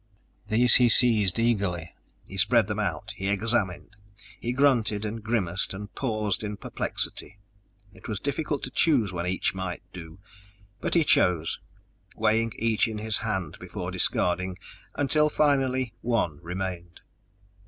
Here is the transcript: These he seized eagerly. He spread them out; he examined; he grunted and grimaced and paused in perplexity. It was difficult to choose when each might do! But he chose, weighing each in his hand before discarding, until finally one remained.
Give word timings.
These 0.47 0.77
he 0.77 0.89
seized 0.89 1.37
eagerly. 1.37 1.93
He 2.27 2.35
spread 2.35 2.65
them 2.65 2.79
out; 2.79 3.13
he 3.15 3.29
examined; 3.29 3.95
he 4.39 4.51
grunted 4.51 5.05
and 5.05 5.21
grimaced 5.23 5.75
and 5.75 5.93
paused 5.93 6.43
in 6.43 6.57
perplexity. 6.57 7.37
It 7.93 8.07
was 8.07 8.19
difficult 8.19 8.63
to 8.63 8.71
choose 8.71 9.13
when 9.13 9.27
each 9.27 9.53
might 9.53 9.83
do! 9.93 10.17
But 10.79 10.95
he 10.95 11.03
chose, 11.03 11.59
weighing 12.15 12.53
each 12.57 12.87
in 12.87 12.97
his 12.97 13.17
hand 13.17 13.57
before 13.59 13.91
discarding, 13.91 14.57
until 14.95 15.29
finally 15.29 15.93
one 16.01 16.39
remained. 16.41 17.01